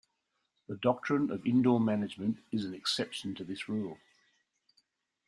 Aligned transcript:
The 0.67 0.77
doctrine 0.77 1.29
of 1.29 1.45
indoor 1.45 1.79
management 1.79 2.39
is 2.51 2.65
an 2.65 2.73
exception 2.73 3.35
to 3.35 3.43
this 3.43 3.69
rule. 3.69 3.99